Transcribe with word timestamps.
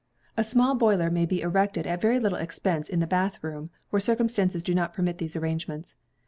A 0.35 0.43
small 0.43 0.73
boiler 0.73 1.11
may 1.11 1.27
be 1.27 1.41
erected 1.41 1.85
at 1.85 2.01
very 2.01 2.19
little 2.19 2.39
expense 2.39 2.89
in 2.89 3.01
the 3.01 3.05
bath 3.05 3.37
room, 3.43 3.69
where 3.91 3.99
circumstances 3.99 4.63
do 4.63 4.73
not 4.73 4.95
permit 4.95 5.19
these 5.19 5.35
arrangements. 5.35 5.95